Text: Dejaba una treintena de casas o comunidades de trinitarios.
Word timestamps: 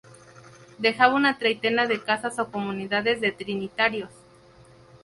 Dejaba 0.79 1.13
una 1.13 1.37
treintena 1.37 1.85
de 1.85 2.01
casas 2.01 2.39
o 2.39 2.49
comunidades 2.49 3.21
de 3.21 3.31
trinitarios. 3.31 4.09